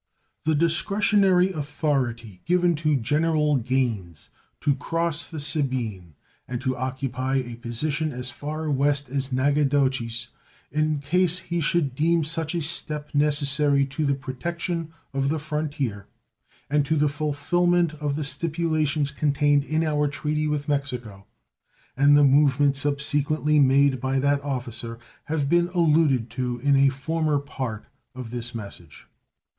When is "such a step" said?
12.23-13.13